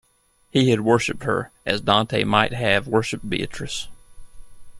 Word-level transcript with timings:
He 0.49 0.71
had 0.71 0.81
worshiped 0.81 1.25
her, 1.25 1.51
as 1.63 1.79
Dante 1.79 2.23
might 2.23 2.53
have 2.53 2.87
worshiped 2.87 3.29
Beatrice. 3.29 3.87